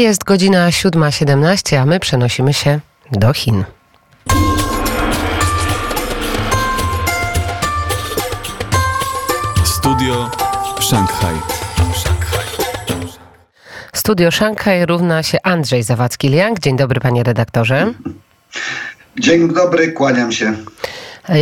[0.00, 2.80] Jest godzina 7.17, a my przenosimy się
[3.12, 3.64] do Chin.
[9.64, 10.30] Studio
[10.80, 11.34] Szanghaj.
[13.92, 16.58] Studio Szanghaj równa się Andrzej Zawadzki-Liang.
[16.60, 17.92] Dzień dobry panie redaktorze.
[19.18, 20.54] Dzień dobry, kłaniam się.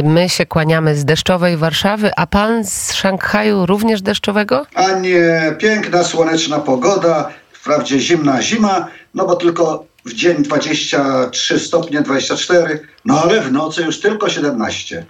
[0.04, 4.66] My się kłaniamy z deszczowej Warszawy, a pan z Szanghaju również deszczowego?
[4.74, 7.30] A nie, piękna, słoneczna pogoda,
[7.68, 13.82] wprawdzie zimna zima, no bo tylko w dzień 23 stopnie, 24, no ale w nocy
[13.82, 15.04] już tylko 17.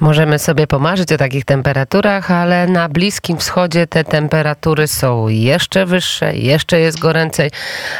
[0.00, 6.36] Możemy sobie pomarzyć o takich temperaturach, ale na Bliskim Wschodzie te temperatury są jeszcze wyższe,
[6.36, 7.50] jeszcze jest goręcej,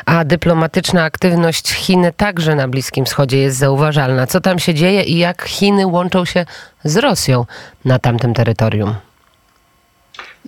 [0.07, 4.27] a dyplomatyczna aktywność Chin także na Bliskim Wschodzie jest zauważalna.
[4.27, 6.47] Co tam się dzieje i jak Chiny łączą się
[6.85, 7.47] z Rosją
[7.85, 9.08] na tamtym terytorium?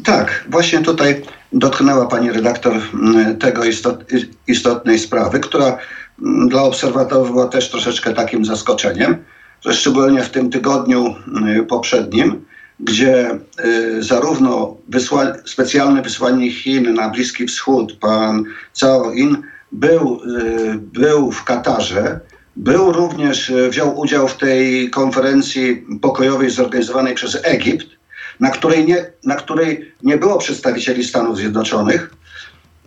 [0.05, 1.23] Tak, właśnie tutaj
[1.53, 4.05] dotknęła pani redaktor mm, tego istot,
[4.47, 5.79] istotnej sprawy, która
[6.23, 9.16] mm, dla obserwatorów była też troszeczkę takim zaskoczeniem,
[9.65, 12.45] że szczególnie w tym tygodniu mm, poprzednim,
[12.80, 18.45] gdzie y, zarówno wysła, specjalny wysłannik Chin na Bliski Wschód, pan
[18.80, 22.21] Cao In, był, y, był w Katarze,
[22.57, 27.99] był również, y, wziął udział w tej konferencji pokojowej zorganizowanej przez Egipt,
[28.41, 32.15] na której nie, na której nie było przedstawicieli Stanów Zjednoczonych.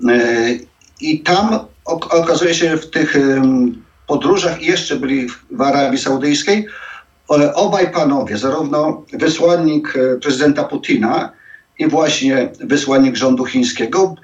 [0.09, 0.19] E,
[1.01, 1.59] I tam
[2.11, 3.17] okazuje się w tych
[4.07, 6.67] podróżach i jeszcze byli w Arabii Saudyjskiej
[7.53, 11.31] obaj panowie, zarówno wysłannik e, prezydenta Putina
[11.79, 14.15] i właśnie wysłannik rządu chińskiego,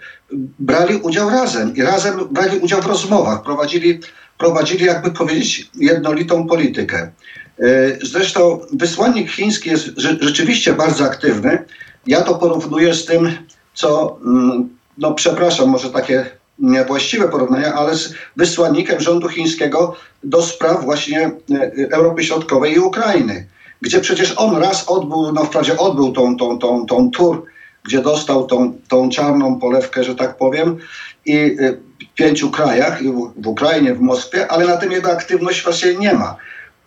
[0.60, 4.00] brali udział razem i razem brali udział w rozmowach, prowadzili,
[4.38, 7.12] prowadzili jakby powiedzieć jednolitą politykę.
[7.60, 11.66] E, zresztą wysłannik chiński jest rzeczywiście bardzo aktywny.
[12.08, 13.32] Ja to porównuję z tym,
[13.74, 16.26] co, mm, no przepraszam, może takie
[16.60, 23.48] niewłaściwe porównania, ale z wysłannikiem rządu chińskiego do spraw właśnie e, Europy Środkowej i Ukrainy,
[23.82, 27.46] gdzie przecież on raz odbył, no wprawdzie odbył tą, tą, tą, tą tur,
[27.84, 30.78] gdzie dostał tą, tą czarną polewkę, że tak powiem,
[31.26, 31.74] i e,
[32.12, 33.04] w pięciu krajach,
[33.38, 36.36] w Ukrainie, w Moskwie, ale na tym jego aktywność właśnie nie ma.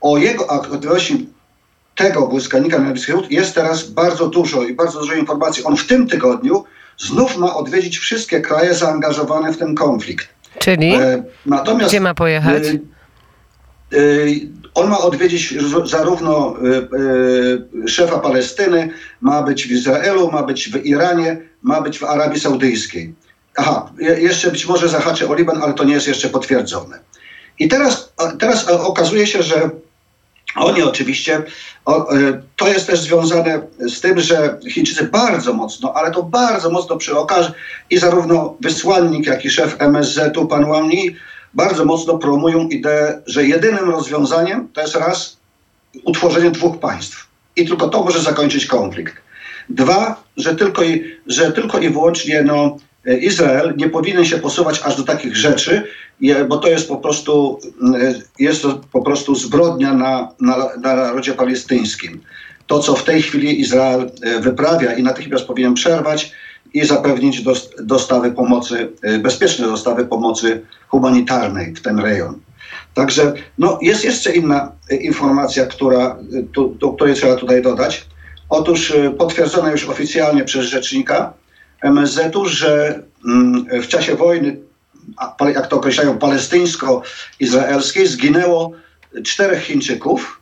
[0.03, 1.29] O jego aktywności
[1.95, 5.65] tego błyskanika Wschód jest teraz bardzo dużo i bardzo dużo informacji.
[5.65, 6.65] On w tym tygodniu
[6.99, 10.29] znów ma odwiedzić wszystkie kraje zaangażowane w ten konflikt.
[10.59, 12.63] Czyli e, natomiast, gdzie ma pojechać?
[12.65, 12.77] E,
[13.97, 13.99] e,
[14.75, 15.55] on ma odwiedzić
[15.85, 16.55] zarówno
[17.85, 22.41] e, szefa Palestyny, ma być w Izraelu, ma być w Iranie, ma być w Arabii
[22.41, 23.15] Saudyjskiej.
[23.57, 26.99] Aha, jeszcze być może zahaczy o Liban, ale to nie jest jeszcze potwierdzone.
[27.59, 29.71] I teraz, teraz okazuje się, że
[30.57, 31.43] oni oczywiście,
[31.89, 36.97] e, to jest też związane z tym, że Chińczycy bardzo mocno, ale to bardzo mocno
[36.97, 37.53] przy okazji
[37.91, 41.17] i zarówno wysłannik, jak i szef MSZ-u, pan Wang Yi,
[41.55, 45.37] bardzo mocno promują ideę, że jedynym rozwiązaniem to jest raz
[46.05, 47.27] utworzenie dwóch państw.
[47.57, 49.15] I tylko to może zakończyć konflikt.
[49.69, 52.77] Dwa, że tylko i, że tylko i wyłącznie no,
[53.07, 55.83] Izrael nie powinien się posuwać aż do takich rzeczy,
[56.49, 57.59] bo to jest po prostu,
[57.95, 62.21] e, jest to po prostu zbrodnia na, na, na narodzie palestyńskim.
[62.67, 66.33] To, co w tej chwili Izrael e, wyprawia i natychmiast powinien przerwać
[66.75, 67.43] i zapewnić
[67.81, 72.39] dostawy pomocy, bezpieczne dostawy pomocy humanitarnej w ten rejon.
[72.95, 76.17] Także no, jest jeszcze inna informacja, która,
[76.53, 78.07] tu, do której trzeba tutaj dodać.
[78.49, 81.33] Otóż potwierdzona już oficjalnie przez rzecznika,
[81.83, 84.57] MSZ-u, że mm, w czasie wojny,
[85.55, 88.73] jak to określają, palestyńsko-izraelskiej, zginęło
[89.25, 90.41] czterech Chińczyków,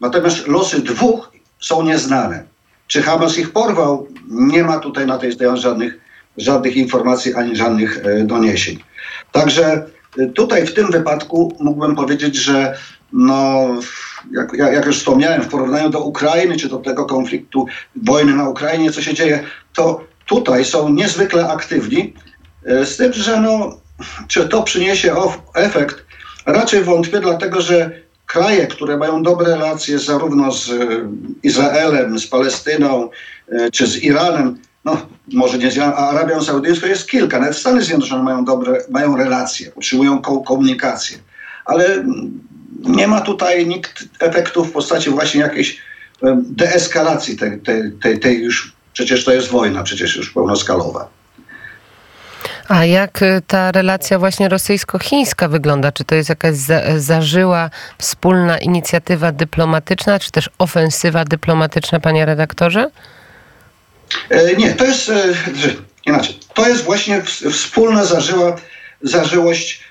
[0.00, 2.44] natomiast losy dwóch są nieznane.
[2.86, 4.08] Czy Hamas ich porwał?
[4.28, 5.98] Nie ma tutaj na tej stronie żadnych,
[6.36, 8.78] żadnych informacji ani żadnych e, doniesień.
[9.32, 9.86] Także
[10.18, 12.78] e, tutaj w tym wypadku mógłbym powiedzieć, że
[13.12, 13.68] no,
[14.32, 18.92] jak, jak, już wspomniałem, w porównaniu do Ukrainy, czy do tego konfliktu, wojny na Ukrainie,
[18.92, 19.44] co się dzieje,
[19.74, 22.14] to tutaj są niezwykle aktywni,
[22.66, 23.80] e, z tym, że no,
[24.28, 25.14] czy to przyniesie
[25.54, 26.04] efekt,
[26.46, 27.90] raczej wątpię, dlatego że
[28.26, 30.74] kraje, które mają dobre relacje zarówno z e,
[31.42, 33.10] Izraelem, z Palestyną,
[33.52, 38.22] e, czy z Iranem, no może nie z Arabią Saudyjską jest kilka, nawet Stany Zjednoczone
[38.22, 41.18] mają dobre, mają relacje, utrzymują komunikację,
[41.64, 42.04] ale
[42.78, 45.78] nie ma tutaj nikt efektów w postaci właśnie jakiejś
[46.42, 51.08] deeskalacji tej, tej, tej, tej już Przecież to jest wojna, przecież już pełnoskalowa.
[52.68, 55.92] A jak y, ta relacja właśnie rosyjsko-chińska wygląda?
[55.92, 62.90] Czy to jest jakaś za, zażyła wspólna inicjatywa dyplomatyczna, czy też ofensywa dyplomatyczna, panie redaktorze?
[64.30, 65.24] E, nie, to jest e,
[66.06, 66.38] inaczej.
[66.54, 67.22] To jest właśnie
[67.52, 68.56] wspólna zażyła
[69.02, 69.84] zażyłość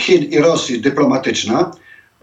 [0.00, 1.70] Chin i Rosji dyplomatyczna,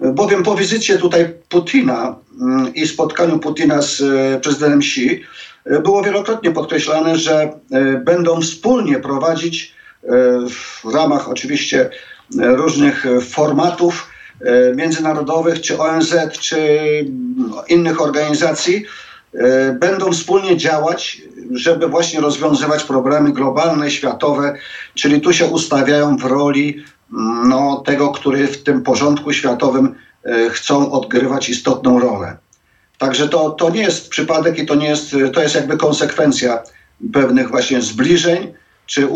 [0.02, 4.04] bowiem po wizycie tutaj Putina mm, i spotkaniu Putina z
[4.44, 5.22] prezydentem Xi
[5.66, 7.52] było wielokrotnie podkreślane, że
[8.06, 9.74] będą wspólnie prowadzić
[10.84, 11.90] w ramach oczywiście
[12.36, 14.12] różnych formatów
[14.46, 16.58] E, międzynarodowych, czy ONZ, czy
[17.68, 18.86] innych organizacji
[19.34, 21.22] e, będą wspólnie działać,
[21.52, 24.56] żeby właśnie rozwiązywać problemy globalne, światowe,
[24.94, 26.84] czyli tu się ustawiają w roli
[27.46, 32.38] no, tego, który w tym porządku światowym e, chcą odgrywać istotną rolę.
[33.02, 36.64] Także to, to nie jest przypadek i to nie jest, to jest jakby konsekwencja
[37.14, 38.54] pewnych właśnie zbliżeń,
[38.86, 39.08] czy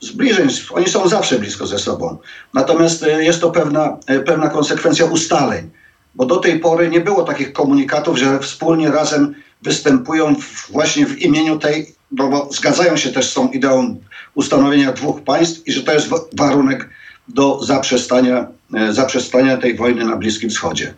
[0.00, 2.18] zbliżeń, oni są zawsze blisko ze sobą.
[2.54, 5.70] Natomiast e, jest to pewna, e, pewna konsekwencja ustaleń,
[6.14, 10.34] bo do tej pory nie było takich komunikatów, że wspólnie razem występują
[10.70, 13.96] właśnie w imieniu tej, no bo zgadzają się też z tą ideą
[14.34, 16.88] ustanowienia dwóch państw i że to jest warunek
[17.28, 20.94] do zaprzestania, e, zaprzestania tej wojny na Bliskim Wschodzie.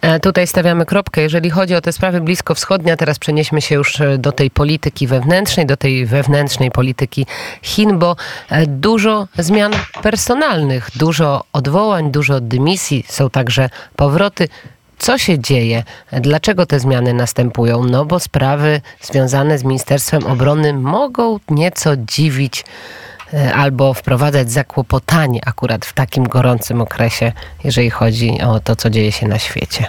[0.00, 1.20] E, tutaj stawiamy kropkę.
[1.20, 5.66] Jeżeli chodzi o te sprawy bliskowschodnie, teraz przenieśmy się już e, do tej polityki wewnętrznej,
[5.66, 7.26] do tej wewnętrznej polityki
[7.62, 8.16] Chin, bo
[8.50, 9.72] e, dużo zmian
[10.02, 14.48] personalnych, dużo odwołań, dużo dymisji, są także powroty.
[14.98, 15.84] Co się dzieje?
[16.12, 17.84] Dlaczego te zmiany następują?
[17.84, 22.64] No bo sprawy związane z Ministerstwem Obrony mogą nieco dziwić
[23.54, 27.32] albo wprowadzać zakłopotanie akurat w takim gorącym okresie,
[27.64, 29.86] jeżeli chodzi o to, co dzieje się na świecie?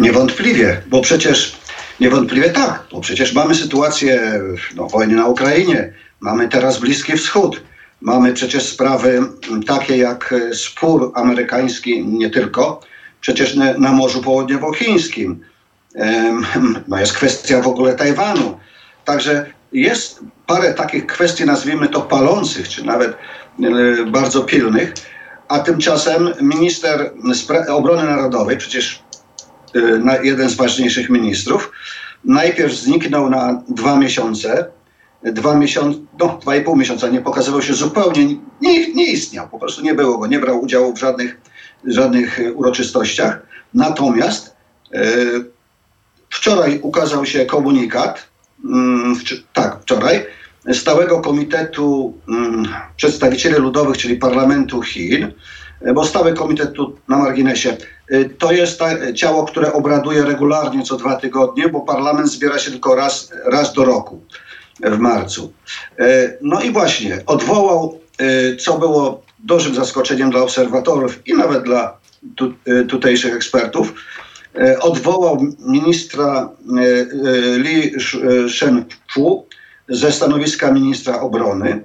[0.00, 1.56] Niewątpliwie, bo przecież
[2.00, 4.40] niewątpliwie tak, bo przecież mamy sytuację
[4.76, 7.62] no, wojny na Ukrainie, mamy teraz Bliski Wschód,
[8.00, 9.22] mamy przecież sprawy
[9.66, 12.80] takie jak spór amerykański, nie tylko,
[13.20, 15.40] przecież na, na Morzu Południowochińskim.
[16.88, 18.58] No jest kwestia w ogóle Tajwanu.
[19.04, 24.94] Także jest parę takich kwestii, nazwijmy to palących, czy nawet e, bardzo pilnych,
[25.48, 27.12] a tymczasem minister
[27.68, 29.02] obrony narodowej, przecież
[29.74, 31.72] e, jeden z ważniejszych ministrów,
[32.24, 34.70] najpierw zniknął na dwa miesiące,
[35.22, 38.26] dwa miesiące, no dwa i pół miesiąca, nie pokazywał się zupełnie,
[38.60, 41.40] nie, nie istniał, po prostu nie było go, nie brał udziału w żadnych,
[41.84, 43.42] żadnych uroczystościach.
[43.74, 44.56] Natomiast
[44.94, 45.00] e,
[46.30, 48.28] wczoraj ukazał się komunikat,
[48.64, 49.14] mm,
[49.52, 50.26] tak, wczoraj,
[50.72, 55.32] Stałego Komitetu mm, Przedstawicieli Ludowych, czyli Parlamentu Chin,
[55.94, 57.76] bo Stały Komitet tu na marginesie,
[58.10, 58.80] e, to jest
[59.14, 63.84] ciało, które obraduje regularnie co dwa tygodnie, bo parlament zbiera się tylko raz, raz do
[63.84, 64.22] roku
[64.80, 65.52] w marcu.
[65.98, 66.04] E,
[66.42, 68.00] no i właśnie odwołał,
[68.60, 71.98] co było dużym zaskoczeniem dla obserwatorów i nawet dla
[72.36, 72.54] tu,
[72.88, 73.94] tutejszych ekspertów,
[74.80, 76.48] odwołał ministra
[77.58, 77.92] Li
[78.48, 79.46] Shenfu,
[79.88, 81.82] ze stanowiska ministra obrony,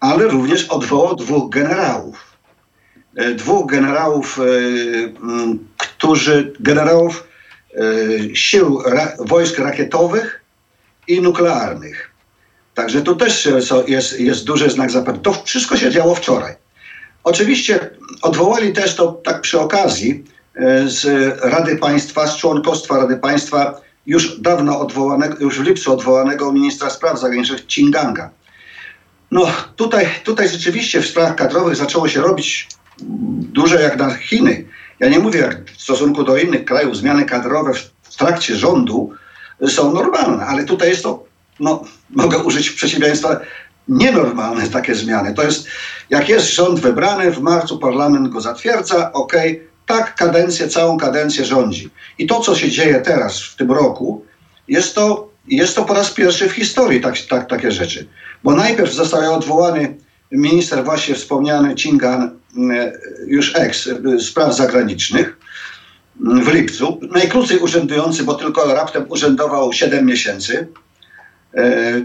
[0.00, 2.36] ale również odwołał dwóch generałów.
[3.16, 4.42] E, dwóch generałów, e,
[5.76, 7.28] którzy, generałów
[7.74, 8.82] e, sił
[9.18, 10.44] wojsk rakietowych
[11.08, 12.10] i nuklearnych.
[12.74, 13.48] Także tu też
[13.86, 15.22] jest, jest duży znak zapytania.
[15.22, 16.54] To wszystko się działo wczoraj.
[17.24, 17.90] Oczywiście
[18.22, 20.24] odwołali też to tak przy okazji
[20.86, 21.04] z
[21.42, 27.20] Rady Państwa, z członkostwa Rady Państwa już dawno odwołanego, już w lipcu odwołanego ministra spraw
[27.20, 28.30] zagranicznych Chinganga.
[29.30, 32.68] No tutaj, tutaj rzeczywiście w sprawach kadrowych zaczęło się robić
[33.52, 34.64] duże jak na Chiny.
[35.00, 39.12] Ja nie mówię jak w stosunku do innych krajów, zmiany kadrowe w trakcie rządu
[39.68, 41.24] są normalne, ale tutaj jest to,
[41.60, 43.40] no mogę użyć przeciwieństwa,
[43.88, 45.34] nienormalne takie zmiany.
[45.34, 45.66] To jest,
[46.10, 49.32] jak jest rząd wybrany, w marcu parlament go zatwierdza, ok,
[49.86, 51.90] tak kadencję, całą kadencję rządzi.
[52.18, 54.24] I to, co się dzieje teraz, w tym roku,
[54.68, 58.06] jest to, jest to po raz pierwszy w historii tak, tak, takie rzeczy.
[58.44, 59.96] Bo najpierw został odwołany
[60.32, 62.22] minister właśnie wspomniany Cingan,
[62.72, 62.92] e,
[63.26, 65.36] już ex, e, spraw zagranicznych
[66.20, 67.00] w lipcu.
[67.10, 70.68] Najkrócej urzędujący, bo tylko raptem urzędował 7 miesięcy.
[71.54, 72.02] E,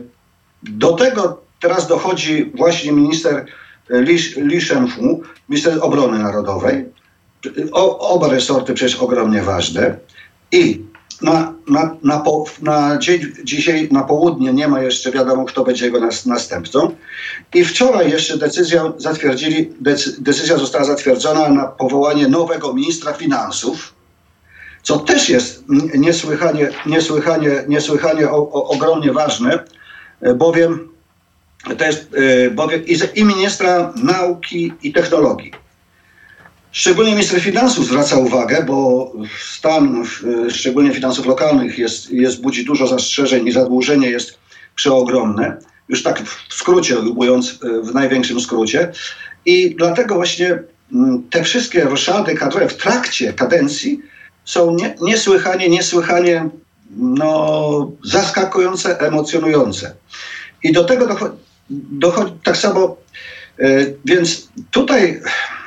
[0.63, 3.45] do tego teraz dochodzi właśnie minister
[3.89, 6.85] Li, Li Shenfu, minister obrony narodowej,
[7.71, 9.97] o, oba resorty przecież ogromnie ważne
[10.51, 10.81] i
[11.21, 15.85] na, na, na, po, na dzień, dzisiaj na południe nie ma jeszcze wiadomo, kto będzie
[15.85, 16.95] jego nas, następcą.
[17.53, 19.73] I wczoraj jeszcze decyzję zatwierdzili,
[20.19, 23.93] decyzja została zatwierdzona na powołanie nowego ministra finansów,
[24.83, 25.63] co też jest
[25.95, 29.63] niesłychanie, niesłychanie, niesłychanie o, o, ogromnie ważne,
[30.35, 30.91] bowiem
[31.77, 35.51] to jest e, bowiem i, i ministra nauki i technologii.
[36.71, 40.03] Szczególnie minister finansów zwraca uwagę, bo stan
[40.49, 44.37] szczególnie finansów lokalnych jest, jest, budzi dużo zastrzeżeń i zadłużenie jest
[44.75, 45.57] przeogromne.
[45.89, 48.91] Już tak w skrócie mówiąc, e, w największym skrócie.
[49.45, 50.59] I dlatego właśnie
[50.93, 53.99] mm, te wszystkie roszady kadrowe w trakcie kadencji
[54.45, 56.49] są nie, niesłychanie, niesłychanie
[56.97, 59.95] no, zaskakujące, emocjonujące.
[60.63, 61.35] I do tego dochodzi,
[61.69, 62.97] dochodzi tak samo,
[63.59, 65.60] e, więc tutaj e,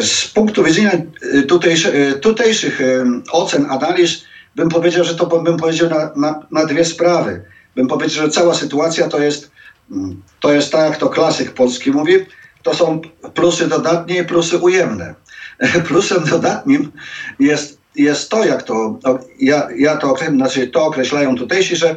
[0.00, 4.24] z punktu widzenia e, tutejszy, tutejszych e, ocen, analiz,
[4.56, 7.44] bym powiedział, że to bym powiedział na, na, na dwie sprawy.
[7.76, 9.50] Bym powiedział, że cała sytuacja to jest,
[9.90, 12.14] mm, to jest tak, jak to klasyk polski mówi,
[12.62, 13.00] to są
[13.34, 15.14] plusy dodatnie i plusy ujemne.
[15.88, 16.92] Plusem dodatnim
[17.38, 18.98] jest, jest to, jak to,
[19.40, 21.96] ja, ja to, znaczy to określają tutejsi, że,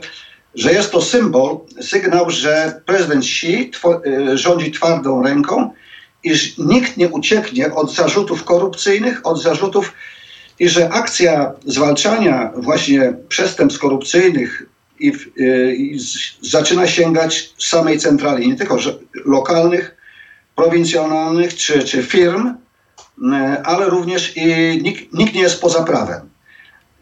[0.55, 5.73] że jest to symbol, sygnał, że prezydent Xi two, y, rządzi twardą ręką,
[6.23, 9.93] iż nikt nie ucieknie od zarzutów korupcyjnych, od zarzutów
[10.59, 14.65] i że akcja zwalczania właśnie przestępstw korupcyjnych
[14.99, 15.99] i, y, i
[16.41, 18.93] zaczyna sięgać samej centrali, nie tylko że,
[19.25, 19.95] lokalnych,
[20.55, 22.53] prowincjonalnych czy, czy firm,
[23.33, 24.43] e, ale również i
[24.83, 26.29] nikt, nikt nie jest poza prawem.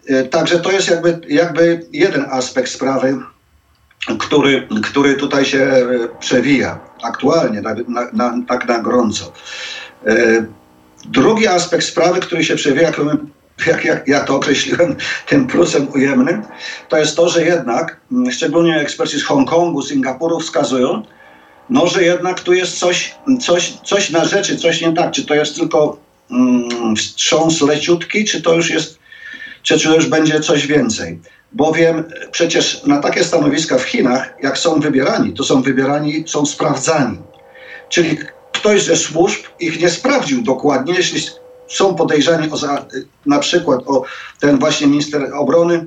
[0.07, 3.17] E, Także to jest jakby, jakby jeden aspekt sprawy,
[4.19, 5.85] który, który tutaj się e,
[6.19, 9.33] przewija aktualnie, na, na, na, tak na gorąco.
[10.05, 10.45] E,
[11.05, 12.91] Drugi aspekt sprawy, który się przewija,
[13.67, 14.95] jak, jak ja to określiłem,
[15.29, 16.41] tym plusem ujemnym,
[16.89, 21.03] to jest to, że jednak, mm, szczególnie eksperci z Hongkongu, Singapuru wskazują,
[21.69, 25.11] no, że jednak tu jest coś, coś, coś na rzeczy, coś nie tak.
[25.11, 25.97] Czy to jest tylko
[26.31, 28.99] mm, wstrząs leciutki, czy to już jest,
[29.67, 31.19] czy, czy już będzie coś więcej.
[31.53, 37.17] Bowiem przecież na takie stanowiska w Chinach, jak są wybierani, to są wybierani, są sprawdzani.
[37.89, 38.17] Czyli
[38.51, 41.21] ktoś ze służb ich nie sprawdził dokładnie, jeśli
[41.67, 42.85] są podejrzani o za,
[43.25, 44.03] na przykład o
[44.39, 45.85] ten właśnie minister obrony,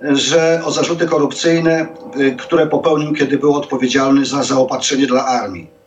[0.00, 1.86] że o zarzuty korupcyjne,
[2.20, 5.81] y, które popełnił, kiedy był odpowiedzialny za zaopatrzenie dla armii.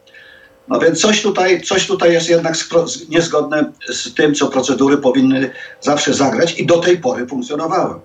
[0.68, 2.56] No więc coś tutaj, coś tutaj jest jednak
[3.10, 8.00] niezgodne z tym, co procedury powinny zawsze zagrać i do tej pory funkcjonowały.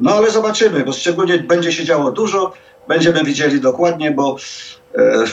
[0.00, 2.52] No ale zobaczymy, bo szczególnie będzie się działo dużo,
[2.88, 4.36] będziemy widzieli dokładnie, bo
[4.98, 5.24] e,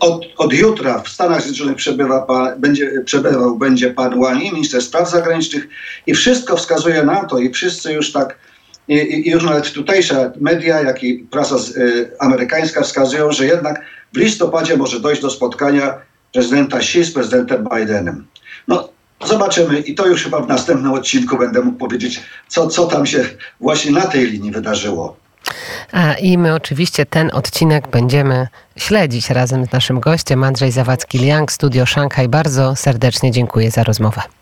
[0.00, 4.82] od, od jutra w Stanach Zjednoczonych przebywa pan, będzie, przebywał będzie pan Wang Yi, minister
[4.82, 5.68] spraw zagranicznych
[6.06, 8.38] i wszystko wskazuje na to i wszyscy już tak
[8.88, 13.80] i i już nawet tutejsze media, jak i prasa z, y, amerykańska wskazują, że jednak
[14.14, 15.94] w listopadzie może dojść do spotkania
[16.32, 18.26] prezydenta Xi z prezydentem Bidenem.
[18.68, 18.88] No,
[19.26, 23.24] zobaczymy i to już chyba w następnym odcinku będę mógł powiedzieć, co, co tam się
[23.60, 25.16] właśnie na tej linii wydarzyło.
[25.92, 31.86] A i my oczywiście ten odcinek będziemy śledzić razem z naszym gościem Andrzej Zawadzki-Liang, Studio
[31.86, 32.28] Szanghaj.
[32.28, 34.22] Bardzo serdecznie dziękuję za rozmowę.